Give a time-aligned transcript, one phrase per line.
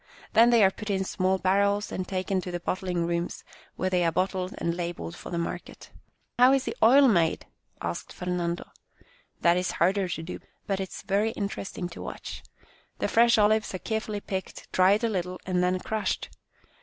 [0.33, 3.43] Then they are put in small barrels and taken to the bottling rooms,
[3.75, 5.91] where they are bottled and labelled for the market.""
[6.39, 7.45] How is the oil made?"
[7.83, 8.71] asked Fernando."
[9.43, 12.41] That is harder to do, but it is very interesting to watch.
[12.97, 16.29] The fresh olives are carefully picked, dried a little, and then crushed.